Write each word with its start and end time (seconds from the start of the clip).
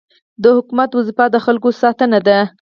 د 0.43 0.45
حکومت 0.57 0.89
دنده 0.95 1.27
د 1.33 1.37
خلکو 1.45 1.69
ساتنه 1.81 2.19
ده. 2.27 2.39